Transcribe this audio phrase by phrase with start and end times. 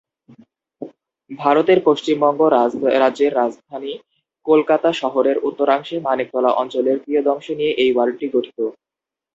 [1.31, 2.41] ভারতের পশ্চিমবঙ্গ
[2.95, 3.93] রাজ্যের রাজধানী
[4.45, 8.59] কলকাতা শহরের উত্তরাংশে মানিকতলা অঞ্চলের কিয়দংশ নিয়ে এই ওয়ার্ডটি গঠিত।